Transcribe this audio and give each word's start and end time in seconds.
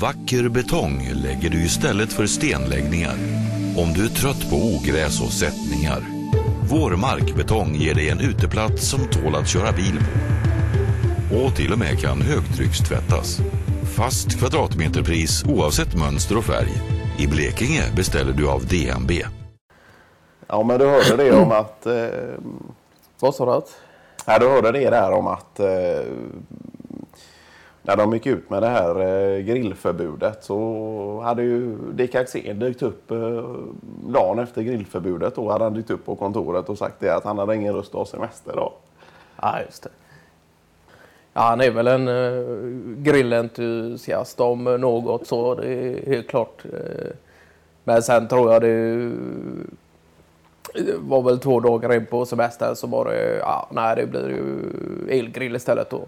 Vacker 0.00 0.48
betong 0.48 1.10
lägger 1.14 1.50
du 1.50 1.64
istället 1.64 2.12
för 2.12 2.26
stenläggningar. 2.26 3.14
Om 3.76 3.92
du 3.92 4.04
är 4.04 4.08
trött 4.08 4.50
på 4.50 4.56
ogräs 4.56 5.20
och 5.20 5.32
sättningar. 5.32 6.00
Vår 6.70 6.90
markbetong 6.96 7.74
ger 7.74 7.94
dig 7.94 8.08
en 8.10 8.20
uteplats 8.20 8.88
som 8.88 9.00
tål 9.00 9.34
att 9.34 9.48
köra 9.48 9.72
bil 9.72 9.98
på. 9.98 11.36
Och 11.36 11.56
till 11.56 11.72
och 11.72 11.78
med 11.78 11.98
kan 12.00 12.22
högtryckstvättas. 12.22 13.38
Fast 13.96 14.38
kvadratmeterpris 14.38 15.44
oavsett 15.44 15.94
mönster 15.98 16.36
och 16.36 16.44
färg. 16.44 16.72
I 17.18 17.26
Blekinge 17.26 17.82
beställer 17.96 18.32
du 18.32 18.48
av 18.48 18.66
DNB. 18.66 19.10
Ja, 20.48 20.62
men 20.62 20.78
du 20.78 20.86
hörde 20.86 21.16
det 21.16 21.32
om 21.32 21.52
att... 21.52 21.86
Eh, 21.86 22.06
Vad 23.20 23.34
sa 23.34 23.60
du? 23.60 23.66
ja, 24.26 24.38
du 24.38 24.48
hörde 24.48 24.72
det 24.72 24.90
där 24.90 25.12
om 25.12 25.26
att 25.26 25.60
eh, 25.60 25.66
när 27.82 27.96
de 27.96 28.12
gick 28.12 28.26
ut 28.26 28.50
med 28.50 28.62
det 28.62 28.68
här 28.68 29.00
eh, 29.00 29.40
grillförbudet 29.40 30.44
så 30.44 31.20
hade 31.24 31.42
ju 31.42 31.76
Dick 31.92 32.14
Axén 32.14 32.58
dykt 32.58 32.82
upp 32.82 33.10
eh, 33.10 33.44
dagen 34.06 34.38
efter 34.38 34.62
grillförbudet. 34.62 35.34
Då 35.34 35.50
hade 35.50 35.64
han 35.64 35.74
dykt 35.74 35.90
upp 35.90 36.06
på 36.06 36.16
kontoret 36.16 36.68
och 36.68 36.78
sagt 36.78 37.00
det 37.00 37.14
att 37.14 37.24
han 37.24 37.38
hade 37.38 37.54
ingen 37.54 37.74
röst 37.74 37.88
att 37.88 37.98
ha 37.98 38.06
semester 38.06 38.52
då. 38.56 38.72
Ja, 39.42 39.60
just 39.66 39.82
det. 39.82 39.90
Ja, 41.32 41.40
han 41.40 41.60
är 41.60 41.70
väl 41.70 41.86
en 41.86 42.08
eh, 42.08 43.02
grillentusiast 43.02 44.40
om 44.40 44.64
något 44.64 45.26
så 45.26 45.54
det 45.54 45.66
är 45.66 46.06
helt 46.06 46.28
klart. 46.28 46.62
Men 47.84 48.02
sen 48.02 48.28
tror 48.28 48.52
jag 48.52 48.62
det, 48.62 49.10
det 50.74 50.94
var 50.98 51.22
väl 51.22 51.38
två 51.38 51.60
dagar 51.60 51.94
in 51.94 52.06
på 52.06 52.26
semestern 52.26 52.76
så 52.76 52.86
var 52.86 53.04
det, 53.04 53.36
ja, 53.38 53.68
nej 53.72 53.96
det 53.96 54.06
blir 54.06 54.28
ju 54.28 55.18
elgrill 55.18 55.56
istället 55.56 55.90
då. 55.90 56.00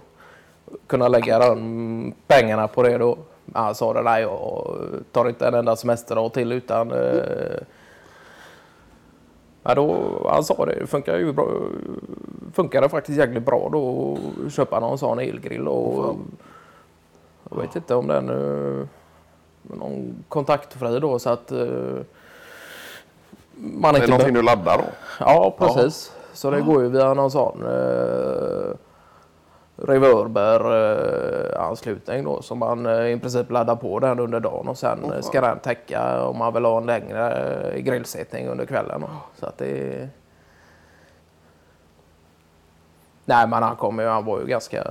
Kunna 0.87 1.09
lägga 1.09 1.38
de 1.38 2.14
pengarna 2.27 2.69
på 2.69 2.83
det 2.83 2.98
då. 2.98 3.19
Han 3.52 3.74
sa 3.74 3.92
det, 3.92 4.02
nej 4.02 4.23
jag 4.23 4.77
tar 5.12 5.28
inte 5.28 5.47
en 5.47 5.55
enda 5.55 5.77
semesterdag 5.77 6.33
till 6.33 6.52
utan 6.52 6.92
Ja, 9.66 9.75
då, 9.75 9.97
han 10.31 10.44
sa 10.44 10.66
det, 10.66 10.75
det 10.81 10.86
funkar 10.86 11.19
ju 11.19 11.33
bra, 11.33 11.48
funkade 12.53 12.89
faktiskt 12.89 13.19
jäkligt 13.19 13.47
bra 13.47 13.69
då 13.72 14.19
att 14.47 14.53
köpa 14.53 14.81
någon 14.81 14.98
sån 14.98 15.19
elgrill. 15.19 15.69
Och, 15.69 16.16
jag 17.50 17.56
vet 17.56 17.77
inte 17.77 17.94
om 17.94 18.06
den 18.06 18.28
är 18.28 18.88
någon 19.62 20.25
kontaktfri 20.28 21.00
då 21.00 21.19
så 21.19 21.31
att 21.31 21.53
uh, 21.53 22.00
man 23.55 23.94
det 23.94 23.98
är 23.98 24.03
inte 24.03 24.11
någonting 24.11 24.34
du 24.34 24.42
laddar 24.42 24.78
då? 24.78 24.84
Ja, 25.20 25.55
precis. 25.59 26.12
Ja. 26.14 26.20
Så 26.34 26.50
det 26.50 26.61
går 26.61 26.83
ju 26.83 26.88
via 26.88 27.14
någon 27.14 27.31
sån 27.31 27.62
uh, 27.62 28.75
reverber-anslutning 29.77 32.25
då 32.25 32.42
som 32.42 32.58
man 32.58 32.86
i 32.86 33.19
princip 33.20 33.50
laddar 33.50 33.77
på 33.77 33.98
den 33.98 34.19
under 34.19 34.41
dagen 34.41 34.69
och 34.69 34.78
sen 34.78 35.05
oh, 35.05 35.20
ska 35.20 35.41
den 35.41 35.58
täcka 35.58 36.22
om 36.22 36.39
man 36.39 36.55
vill 36.55 36.64
ha 36.64 36.78
en 36.78 36.86
längre 36.86 37.81
grillsättning 37.81 38.48
under 38.48 38.66
kvällen. 38.66 39.05
Så 39.36 39.47
att 39.47 39.58
det... 39.58 40.08
Nej 43.25 43.48
men 43.48 43.62
han 43.62 43.77
kom 43.77 43.98
ju, 43.98 44.06
han 44.06 44.25
var 44.25 44.41
ju 44.41 44.47
ganska... 44.47 44.84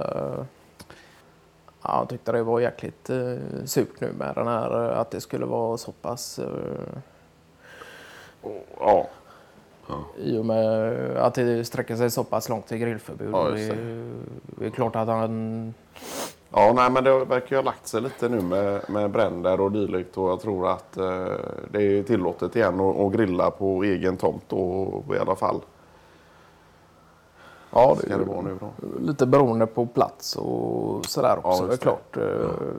Ja, 1.81 1.95
han 1.95 2.07
tyckte 2.07 2.31
det 2.31 2.43
var 2.43 2.59
jäkligt 2.59 3.09
uh, 3.09 3.39
surt 3.65 3.99
nu 3.99 4.11
med 4.11 4.35
den 4.35 4.47
här 4.47 4.71
att 4.71 5.11
det 5.11 5.21
skulle 5.21 5.45
vara 5.45 5.77
så 5.77 5.91
pass... 5.91 6.39
Uh... 6.39 6.45
Oh, 8.41 8.61
ja. 8.79 9.07
Ja. 9.87 10.05
I 10.17 10.37
och 10.37 10.45
med 10.45 10.93
att 11.17 11.33
det 11.33 11.65
sträcker 11.65 11.95
sig 11.95 12.11
så 12.11 12.23
pass 12.23 12.49
långt 12.49 12.67
till 12.67 12.77
grillförbud. 12.77 13.29
Ja, 13.33 13.49
det, 13.49 13.61
är, 13.61 14.11
det 14.45 14.65
är 14.65 14.69
klart 14.69 14.95
att 14.95 15.07
han... 15.07 15.73
Ja, 16.55 16.73
nej, 16.75 16.91
men 16.91 17.03
det 17.03 17.25
verkar 17.25 17.49
ju 17.49 17.55
ha 17.55 17.63
lagt 17.63 17.87
sig 17.87 18.01
lite 18.01 18.29
nu 18.29 18.41
med, 18.41 18.89
med 18.89 19.11
bränder 19.11 19.61
och 19.61 19.71
dylikt 19.71 20.17
och 20.17 20.29
jag 20.29 20.41
tror 20.41 20.71
att 20.71 20.97
eh, 20.97 21.25
det 21.71 21.83
är 21.83 22.03
tillåtet 22.03 22.55
igen 22.55 22.79
att, 22.79 23.13
grilla 23.13 23.51
på 23.51 23.83
egen 23.83 24.17
tomt 24.17 24.43
då, 24.47 25.03
i 25.15 25.19
alla 25.19 25.35
fall. 25.35 25.61
Ja, 27.73 27.97
det, 28.01 28.17
det 28.17 28.23
vara 28.23 28.41
nu 28.41 28.57
då. 28.59 28.71
lite 28.99 29.25
beroende 29.25 29.65
på 29.65 29.85
plats 29.85 30.35
och 30.35 31.05
sådär 31.05 31.37
också. 31.43 31.63
Ja, 31.63 31.67
det 31.67 31.73
är 31.73 31.77
klart. 31.77 32.07
Ja. 32.11 32.21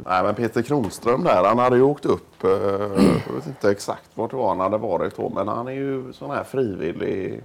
Nej, 0.07 0.23
men 0.23 0.35
Peter 0.35 0.63
Kronström 0.63 1.25
där, 1.25 1.45
han 1.45 1.59
hade 1.59 1.77
ju 1.77 1.83
åkt 1.83 2.07
upp. 2.07 2.45
Eh, 2.45 2.51
jag 2.51 3.35
vet 3.35 3.47
inte 3.47 3.71
exakt 3.71 4.11
vart 4.15 4.31
det 4.31 4.37
var 4.37 4.49
han 4.49 4.61
hade 4.61 4.79
varit 4.79 5.17
då, 5.17 5.29
men 5.29 5.49
han 5.49 5.69
är 5.69 5.73
ju 5.73 6.13
sån 6.13 6.31
här 6.31 6.45
frivillig. 6.45 7.43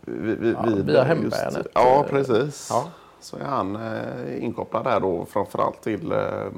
Vid, 0.00 0.56
ja, 0.56 0.62
via 0.76 1.02
hemvärnet. 1.02 1.66
Ja, 1.74 2.04
precis. 2.10 2.68
Ja. 2.70 2.84
Så 3.20 3.36
är 3.36 3.44
han 3.44 3.76
eh, 3.76 4.44
inkopplad 4.44 4.84
där 4.84 5.00
då 5.00 5.24
framförallt 5.24 5.82
till 5.82 6.12
eh, 6.12 6.48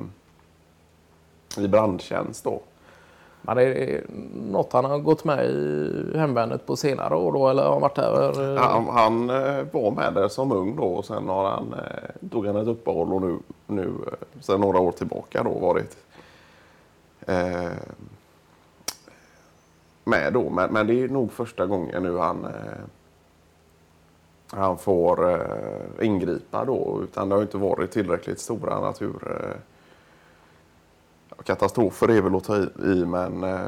i 1.59 1.69
brandtjänst 1.69 2.45
då. 2.45 2.61
Men 3.43 3.57
det 3.57 3.95
är 3.95 4.05
något 4.51 4.73
han 4.73 4.85
har 4.85 4.99
gått 4.99 5.25
med 5.25 5.47
i 5.47 6.19
hemvärnet 6.19 6.67
på 6.67 6.77
senare 6.77 7.17
år 7.17 7.33
då 7.33 7.49
eller 7.49 7.63
har 7.63 7.73
han 7.73 7.81
varit 7.81 7.95
där? 7.95 8.57
Han, 8.57 8.89
han 8.89 9.31
eh, 9.31 9.67
var 9.73 9.91
med 9.91 10.15
där 10.15 10.29
som 10.29 10.53
ung 10.53 10.77
då 10.77 10.83
och 10.83 11.05
sen 11.05 11.29
har 11.29 11.51
han, 11.51 11.75
eh, 11.75 12.29
tog 12.31 12.47
han 12.47 12.57
ett 12.57 12.69
uppehåll 12.69 13.13
och 13.13 13.23
nu, 13.23 13.39
nu 13.67 13.89
eh, 14.07 14.41
sen 14.41 14.61
några 14.61 14.79
år 14.79 14.93
tillbaka 14.93 15.43
då 15.43 15.51
varit 15.51 15.97
eh, 17.27 17.71
med 20.05 20.33
då. 20.33 20.51
Men, 20.51 20.73
men, 20.73 20.87
det 20.87 21.03
är 21.03 21.09
nog 21.09 21.33
första 21.33 21.67
gången 21.67 22.03
nu 22.03 22.19
han 22.19 22.45
eh, 22.45 22.81
han 24.53 24.79
får 24.79 25.31
eh, 25.31 26.07
ingripa 26.07 26.65
då 26.65 27.01
utan 27.03 27.29
det 27.29 27.35
har 27.35 27.43
inte 27.43 27.57
varit 27.57 27.91
tillräckligt 27.91 28.41
stora 28.41 28.81
natur 28.81 29.57
katastrofer 31.45 32.11
är 32.11 32.23
väl 32.23 32.37
att 32.37 32.45
ta 32.45 32.57
i, 32.85 33.05
men 33.07 33.45
eh, 33.45 33.61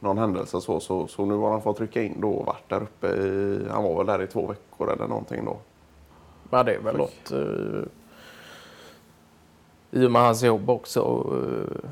någon 0.00 0.18
händelse 0.18 0.60
så, 0.60 0.80
så, 0.80 1.06
så 1.06 1.24
nu 1.24 1.34
har 1.34 1.50
han 1.50 1.62
fått 1.62 1.76
trycka 1.76 2.02
in 2.02 2.20
då 2.20 2.30
och 2.30 2.46
varit 2.46 2.68
där 2.68 2.82
uppe 2.82 3.06
i, 3.06 3.60
han 3.70 3.84
var 3.84 3.96
väl 3.96 4.06
där 4.06 4.22
i 4.22 4.26
två 4.26 4.46
veckor 4.46 4.92
eller 4.92 5.06
någonting 5.06 5.44
då. 5.44 5.56
Ja 6.50 6.62
det 6.62 6.74
är 6.74 6.80
väl 6.80 6.96
något 6.96 7.30
eh, 7.32 7.82
i 9.90 10.06
och 10.06 10.12
med 10.12 10.22
hans 10.22 10.42
jobb 10.42 10.70
också. 10.70 11.26
Eh, 11.32 11.90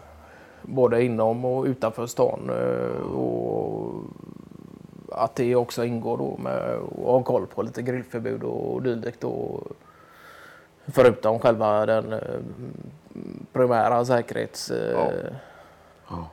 både 0.62 1.04
inom 1.04 1.44
och 1.44 1.64
utanför 1.64 2.06
stan. 2.06 2.50
Eh, 2.50 3.12
och 3.12 4.04
att 5.12 5.36
det 5.36 5.56
också 5.56 5.84
ingår 5.84 6.18
då 6.18 6.36
med 6.42 6.74
att 6.74 7.04
ha 7.04 7.22
koll 7.22 7.46
på 7.46 7.62
lite 7.62 7.82
grillförbud 7.82 8.42
och 8.42 8.82
dylikt. 8.82 9.24
Förutom 10.86 11.38
själva 11.38 11.86
den 11.86 12.12
eh, 12.12 12.20
primära 13.54 14.04
säkerhets... 14.04 14.72
Ja. 14.92 15.10
Ja. 16.08 16.28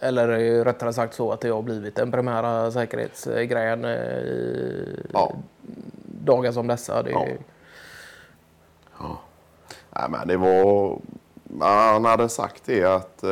Eller 0.00 0.64
rättare 0.64 0.92
sagt 0.92 1.14
så 1.14 1.32
att 1.32 1.40
det 1.40 1.48
har 1.48 1.62
blivit 1.62 1.96
den 1.96 2.12
primära 2.12 2.70
säkerhetsgrejen 2.70 3.84
i 3.84 5.06
ja. 5.12 5.32
dagar 6.04 6.52
som 6.52 6.66
dessa. 6.66 7.02
Det... 7.02 7.10
Ja. 7.10 7.26
ja. 8.98 9.18
Nej, 9.90 10.10
men 10.10 10.28
det 10.28 10.36
var... 10.36 10.98
Han 11.60 12.04
hade 12.04 12.28
sagt 12.28 12.62
det 12.64 12.84
att 12.84 13.24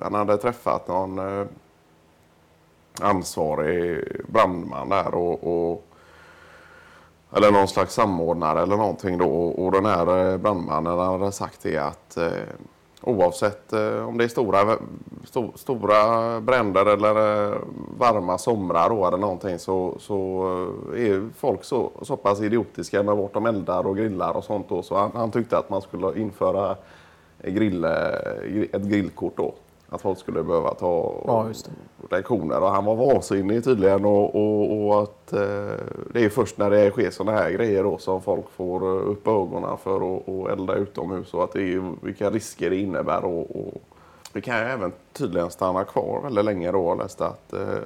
han 0.00 0.14
hade 0.14 0.36
träffat 0.36 0.88
någon 0.88 1.48
ansvarig 3.00 4.04
brandman 4.28 4.88
där 4.88 5.14
och, 5.14 5.70
och 5.70 5.87
eller 7.36 7.50
någon 7.50 7.68
slags 7.68 7.94
samordnare 7.94 8.62
eller 8.62 8.76
någonting 8.76 9.18
då. 9.18 9.30
Och 9.30 9.72
den 9.72 9.86
här 9.86 10.32
eh, 10.32 10.38
brandmannen 10.38 10.98
hade 10.98 11.32
sagt 11.32 11.62
det 11.62 11.76
att 11.76 12.16
eh, 12.16 12.32
oavsett 13.02 13.72
eh, 13.72 14.08
om 14.08 14.18
det 14.18 14.24
är 14.24 14.28
stora, 14.28 14.76
sto, 15.24 15.52
stora 15.54 16.40
bränder 16.40 16.86
eller 16.86 17.46
eh, 17.50 17.58
varma 17.98 18.38
somrar 18.38 18.88
då 18.88 19.06
eller 19.06 19.18
någonting 19.18 19.58
så, 19.58 19.96
så 20.00 20.42
eh, 20.94 21.06
är 21.06 21.28
folk 21.36 21.64
så, 21.64 21.90
så 22.02 22.16
pass 22.16 22.40
idiotiska 22.40 23.02
med 23.02 23.16
vart 23.16 23.34
de 23.34 23.46
eldar 23.46 23.86
och 23.86 23.96
grillar 23.96 24.36
och 24.36 24.44
sånt 24.44 24.68
då. 24.68 24.82
Så 24.82 24.96
han, 24.96 25.10
han 25.14 25.30
tyckte 25.30 25.58
att 25.58 25.70
man 25.70 25.82
skulle 25.82 26.20
införa 26.20 26.76
grill, 27.42 27.84
ett 27.84 28.82
grillkort 28.82 29.36
då. 29.36 29.54
Att 29.90 30.00
folk 30.00 30.18
skulle 30.18 30.42
behöva 30.42 30.74
ta 30.74 31.22
ja, 31.26 31.50
lektioner. 32.10 32.60
Och 32.60 32.68
han 32.68 32.84
var 32.84 32.96
vansinnig 32.96 33.64
tydligen. 33.64 34.04
Och, 34.04 34.34
och, 34.34 34.86
och 34.86 35.02
att 35.02 35.32
eh, 35.32 35.84
det 36.12 36.24
är 36.24 36.28
först 36.28 36.58
när 36.58 36.70
det 36.70 36.90
sker 36.90 37.10
sådana 37.10 37.38
här 37.38 37.50
grejer 37.50 37.84
då 37.84 37.98
som 37.98 38.22
folk 38.22 38.50
får 38.50 38.84
upp 38.84 39.28
ögonen 39.28 39.78
för 39.78 39.96
att 39.96 40.28
och 40.28 40.50
elda 40.50 40.74
utomhus. 40.74 41.34
Och 41.34 41.44
att 41.44 41.52
det 41.52 41.74
är, 41.74 41.94
vilka 42.02 42.30
risker 42.30 42.70
det 42.70 42.76
innebär. 42.76 43.24
Och, 43.24 43.56
och 43.56 43.82
det 44.32 44.40
kan 44.40 44.58
ju 44.58 44.64
även 44.64 44.92
tydligen 45.12 45.50
stanna 45.50 45.84
kvar 45.84 46.20
väldigt 46.22 46.44
länge 46.44 46.72
då. 46.72 46.78
Jag 46.78 46.98
läste 46.98 47.26
att 47.26 47.52
eh, 47.52 47.78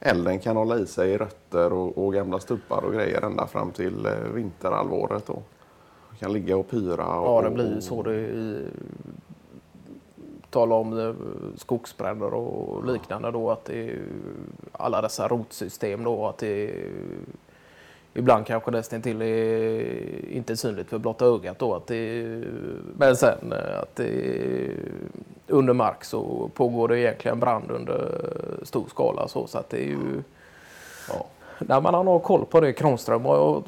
elden 0.00 0.38
kan 0.38 0.56
hålla 0.56 0.78
i 0.78 0.86
sig 0.86 1.18
rötter 1.18 1.72
och, 1.72 2.06
och 2.06 2.14
gamla 2.14 2.40
stubbar 2.40 2.84
och 2.84 2.92
grejer 2.92 3.22
ända 3.22 3.46
fram 3.46 3.70
till 3.70 4.06
eh, 4.06 4.12
vinterhalvåret. 4.34 5.26
Då. 5.26 5.42
Kan 6.18 6.32
ligga 6.32 6.56
och 6.56 6.70
pyra. 6.70 7.20
Och, 7.20 7.44
ja, 7.44 7.48
det 7.48 7.54
blir 7.54 7.74
ju 7.74 7.80
så. 7.80 8.02
Det 8.02 8.14
i 8.14 8.66
tala 10.52 10.74
om 10.74 10.98
eh, 10.98 11.14
skogsbränder 11.56 12.34
och 12.34 12.86
liknande 12.86 13.30
då 13.30 13.50
att 13.50 13.64
det 13.64 13.88
är 13.88 13.98
alla 14.72 15.02
dessa 15.02 15.28
rotsystem 15.28 16.04
då 16.04 16.26
att 16.28 16.38
det 16.38 16.74
ibland 18.14 18.46
kanske 18.46 18.70
nästan 18.70 19.02
till 19.02 19.22
är 19.22 20.28
inte 20.30 20.56
synligt 20.56 20.90
för 20.90 20.98
blotta 20.98 21.24
ögat 21.24 21.58
då. 21.58 21.74
Att 21.74 21.86
det, 21.86 22.24
men 22.96 23.16
sen 23.16 23.52
eh, 23.52 23.78
att 23.82 23.96
det, 23.96 24.70
under 25.46 25.72
mark 25.72 26.04
så 26.04 26.50
pågår 26.54 26.88
det 26.88 26.98
egentligen 26.98 27.40
brand 27.40 27.70
under 27.70 28.24
stor 28.62 28.84
skala 28.88 29.28
så, 29.28 29.46
så 29.46 29.58
att 29.58 29.70
det 29.70 29.76
är 29.76 29.88
ju 29.88 30.22
ja. 31.08 31.26
när 31.58 31.80
man 31.80 31.94
har 31.94 32.18
koll 32.18 32.44
på 32.44 32.60
det 32.60 32.72
Kronström 32.72 33.26
och 33.26 33.36
jag 33.36 33.62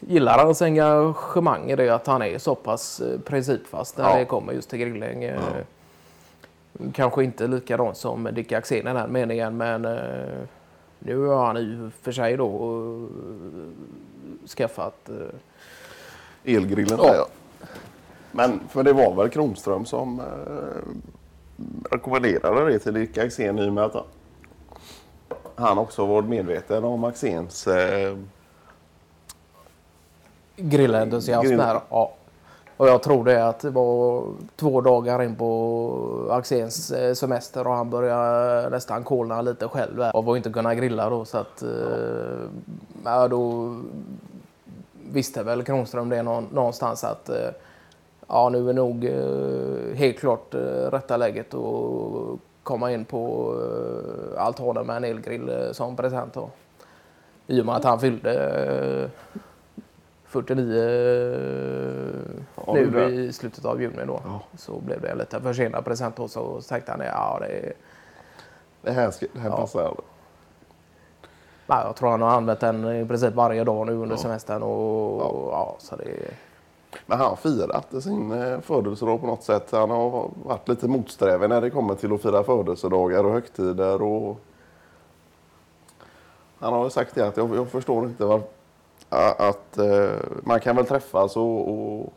gillar 0.00 0.44
hans 0.44 0.62
engagemang 0.62 1.70
i 1.70 1.76
det 1.76 1.90
att 1.90 2.06
han 2.06 2.22
är 2.22 2.38
så 2.38 2.54
pass 2.54 3.00
eh, 3.00 3.20
principfast 3.20 3.98
när 3.98 4.10
ja. 4.10 4.18
det 4.18 4.24
kommer 4.24 4.52
just 4.52 4.70
till 4.70 4.78
grilling. 4.78 5.22
Ja. 5.22 5.38
Kanske 6.92 7.24
inte 7.24 7.46
likadant 7.46 7.96
som 7.96 8.28
Dick 8.32 8.52
Axén 8.52 8.78
i 8.78 8.82
den 8.82 8.96
här 8.96 9.06
meningen 9.06 9.56
men 9.56 9.86
nu 11.06 11.26
har 11.26 11.46
han 11.46 11.56
och 11.86 11.92
för 11.92 12.12
sig 12.12 12.36
då 12.36 12.68
uh, 12.70 13.08
skaffat... 14.46 15.10
Uh, 15.10 16.54
Elgrillen 16.56 16.98
ja. 17.02 17.14
ja. 17.14 17.26
Men 18.32 18.60
för 18.68 18.82
det 18.82 18.92
var 18.92 19.14
väl 19.14 19.28
Kronström 19.28 19.84
som 19.84 20.20
uh, 20.20 20.26
rekommenderade 21.90 22.72
det 22.72 22.78
till 22.78 22.94
Dick 22.94 23.18
Axén 23.18 23.58
i 23.58 23.68
och 23.68 23.72
med 23.72 23.84
att 23.84 24.06
han 25.54 25.78
också 25.78 26.06
var 26.06 26.22
medveten 26.22 26.84
om 26.84 27.04
Axéns 27.04 27.66
uh, 27.66 28.18
grillentusiasm 30.56 31.48
grill. 31.48 31.60
här. 31.60 31.80
Ja. 31.90 32.12
Och 32.76 32.88
jag 32.88 33.02
tror 33.02 33.24
det 33.24 33.48
att 33.48 33.60
det 33.60 33.70
var 33.70 34.24
två 34.56 34.80
dagar 34.80 35.22
in 35.22 35.36
på 35.36 36.28
Axéns 36.30 36.90
eh, 36.90 37.14
semester 37.14 37.66
och 37.66 37.74
han 37.74 37.90
började 37.90 38.68
nästan 38.70 39.04
kolna 39.04 39.42
lite 39.42 39.68
själv 39.68 40.00
och 40.14 40.24
var 40.24 40.36
inte 40.36 40.50
kunna 40.50 40.74
grilla 40.74 41.10
då. 41.10 41.24
Så 41.24 41.38
att, 41.38 41.62
eh, 41.62 43.28
då 43.30 43.74
visste 45.14 45.42
väl 45.42 45.62
Kronström 45.62 46.08
det 46.08 46.22
någonstans 46.22 47.04
att 47.04 47.28
eh, 47.28 47.50
ja, 48.28 48.48
nu 48.48 48.68
är 48.68 48.72
nog 48.72 49.04
eh, 49.04 49.96
helt 49.96 50.18
klart 50.18 50.54
eh, 50.54 50.90
rätta 50.90 51.16
läget 51.16 51.54
att 51.54 52.38
komma 52.62 52.92
in 52.92 53.04
på 53.04 53.54
altanen 54.38 54.86
med 54.86 54.96
en 54.96 55.04
elgrill 55.04 55.68
som 55.72 55.96
present. 55.96 56.34
Då. 56.34 56.50
I 57.46 57.60
och 57.60 57.66
med 57.66 57.74
att 57.74 57.84
han 57.84 58.00
fyllde 58.00 59.10
49 60.34 60.74
ja, 62.66 62.74
nu 62.74 63.04
i 63.04 63.32
slutet 63.32 63.64
av 63.64 63.82
juni 63.82 64.04
då. 64.06 64.20
Ja. 64.24 64.40
Så 64.56 64.80
blev 64.80 65.00
det 65.00 65.14
lite 65.14 65.40
försenad 65.40 65.84
present 65.84 66.18
och 66.18 66.30
så 66.30 66.60
tänkte 66.60 66.92
han 66.92 67.00
ja 67.00 67.38
det, 67.40 67.72
det 68.82 68.92
här, 68.92 69.10
ska, 69.10 69.26
det 69.32 69.40
här 69.40 69.50
ja. 69.50 69.56
passar. 69.56 69.94
Ja, 71.66 71.84
jag 71.86 71.96
tror 71.96 72.10
han 72.10 72.22
har 72.22 72.30
använt 72.30 72.60
den 72.60 73.02
i 73.02 73.06
princip 73.06 73.34
varje 73.34 73.64
dag 73.64 73.86
nu 73.86 73.92
under 73.92 74.16
ja. 74.16 74.22
semestern. 74.22 74.62
Och, 74.62 75.22
ja. 75.22 75.48
ja. 75.50 75.76
så 75.78 75.96
det... 75.96 76.30
Men 77.06 77.18
han 77.18 77.28
har 77.28 77.36
firat 77.36 78.02
sin 78.02 78.32
eh, 78.32 78.60
födelsedag 78.60 79.20
på 79.20 79.26
något 79.26 79.42
sätt. 79.42 79.68
Han 79.70 79.90
har 79.90 80.30
varit 80.44 80.68
lite 80.68 80.88
motsträvig 80.88 81.48
när 81.48 81.60
det 81.60 81.70
kommer 81.70 81.94
till 81.94 82.12
att 82.12 82.22
fira 82.22 82.44
födelsedagar 82.44 83.24
och 83.24 83.32
högtider. 83.32 84.02
Och... 84.02 84.40
Han 86.58 86.72
har 86.72 86.88
sagt 86.88 87.14
det 87.14 87.26
att 87.26 87.36
jag, 87.36 87.56
jag 87.56 87.68
förstår 87.68 88.04
inte 88.04 88.24
varför 88.24 88.48
att 89.08 89.78
eh, 89.78 90.10
man 90.42 90.60
kan 90.60 90.76
väl 90.76 90.86
träffas 90.86 91.36
och, 91.36 91.68
och, 91.68 92.12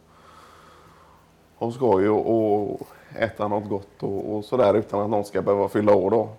och 1.58 1.74
skoj 1.74 2.10
och, 2.10 2.34
och 2.34 2.88
äta 3.16 3.48
något 3.48 3.70
gott 3.70 4.04
och, 4.04 4.36
och 4.36 4.46
sådär 4.46 4.74
utan 4.74 5.02
att 5.02 5.10
någon 5.10 5.26
ska 5.26 5.42
behöva 5.42 5.70
fylla 5.70 5.96
år 5.96 6.12
då. 6.12 6.30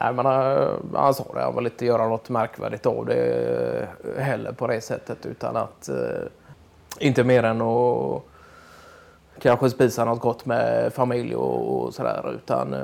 Nej, 0.00 0.12
men 0.12 0.26
eh, 0.26 0.68
han 0.94 1.14
sa 1.14 1.24
det, 1.34 1.40
han 1.40 1.56
vill 1.56 1.66
inte 1.66 1.86
göra 1.86 2.08
något 2.08 2.28
märkvärdigt 2.28 2.86
av 2.86 3.06
det 3.06 3.88
eh, 4.16 4.22
heller 4.22 4.52
på 4.52 4.66
det 4.66 4.80
sättet 4.80 5.26
utan 5.26 5.56
att 5.56 5.88
eh, 5.88 6.28
inte 6.98 7.24
mer 7.24 7.42
än 7.42 7.60
att 7.62 8.22
kanske 9.38 9.70
spisa 9.70 10.04
något 10.04 10.20
gott 10.20 10.46
med 10.46 10.92
familj 10.92 11.36
och, 11.36 11.84
och 11.84 11.94
sådär 11.94 12.34
utan 12.34 12.76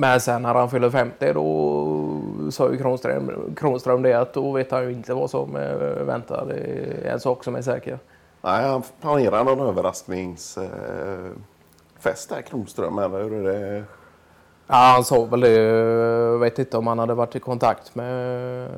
men 0.00 0.20
sen 0.20 0.42
när 0.42 0.54
han 0.54 0.70
fyller 0.70 0.90
50 0.90 1.32
då 1.32 2.50
sa 2.50 2.70
ju 2.70 2.78
Kronström, 2.78 3.54
Kronström 3.56 4.02
det 4.02 4.14
att 4.14 4.34
då 4.34 4.52
vet 4.52 4.70
han 4.70 4.82
ju 4.82 4.92
inte 4.92 5.14
vad 5.14 5.30
som 5.30 5.56
eh, 5.56 5.76
väntar. 6.04 6.46
Det 6.48 6.54
är 6.54 7.12
en 7.12 7.20
sak 7.20 7.44
som 7.44 7.54
är 7.54 7.62
säker. 7.62 7.98
Nej, 8.40 8.68
han 8.68 8.82
planerar 9.00 9.44
någon 9.44 9.68
överraskningsfest 9.68 12.28
där, 12.28 12.42
Kronström, 12.42 12.98
eller 12.98 13.22
hur 13.22 13.46
är 13.46 13.72
det? 13.72 13.84
Ja, 14.66 14.76
han 14.76 15.04
sa 15.04 15.24
väl 15.24 15.40
det. 15.40 15.50
Jag 15.50 16.38
vet 16.38 16.58
inte 16.58 16.78
om 16.78 16.86
han 16.86 16.98
hade 16.98 17.14
varit 17.14 17.36
i 17.36 17.40
kontakt 17.40 17.94
med 17.94 18.68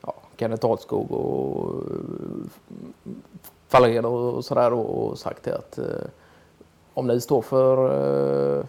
ja, 0.00 0.14
Kenneth 0.36 0.66
Ahlskog 0.66 1.12
och 1.12 1.82
Fahlén 3.68 4.04
och 4.04 4.44
sådär 4.44 4.72
och 4.72 5.18
sagt 5.18 5.42
det 5.42 5.54
att 5.54 5.78
eh, 5.78 5.84
om 6.94 7.06
ni 7.06 7.20
står 7.20 7.42
för 7.42 8.66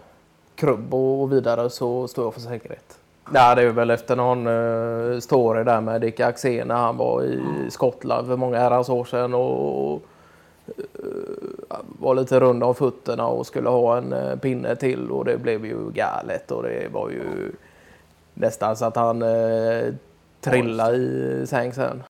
krubb 0.55 0.93
och 0.93 1.31
vidare 1.31 1.69
så 1.69 2.07
står 2.07 2.25
jag 2.25 2.33
för 2.33 2.41
säkerhet. 2.41 2.97
Ja, 3.33 3.55
det 3.55 3.61
är 3.61 3.69
väl 3.69 3.89
efter 3.89 4.15
någon 4.15 4.47
uh, 4.47 5.19
story 5.19 5.63
där 5.63 5.81
med 5.81 6.01
Dick 6.01 6.19
Axén 6.19 6.67
när 6.67 6.75
han 6.75 6.97
var 6.97 7.23
i 7.23 7.41
Skottland 7.69 8.27
för 8.27 8.35
många 8.35 8.59
herrans 8.59 8.89
år 8.89 9.05
sedan 9.05 9.33
och 9.33 10.01
eh, 10.67 11.77
var 11.99 12.15
lite 12.15 12.39
rund 12.39 12.63
om 12.63 12.75
fötterna 12.75 13.27
och 13.27 13.47
skulle 13.47 13.69
ha 13.69 13.97
en 13.97 14.13
eh, 14.13 14.35
pinne 14.35 14.75
till 14.75 15.11
och 15.11 15.25
det 15.25 15.37
blev 15.37 15.65
ju 15.65 15.89
galet 15.91 16.51
och 16.51 16.63
det 16.63 16.87
var 16.93 17.09
ju 17.09 17.51
nästan 18.33 18.75
så 18.75 18.85
att 18.85 18.95
han 18.95 19.23
trillade 20.41 20.97
i 20.97 21.43
säng 21.47 21.73
sen. 21.73 22.01